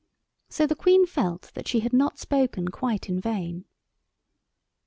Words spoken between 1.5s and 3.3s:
that she had not spoken quite in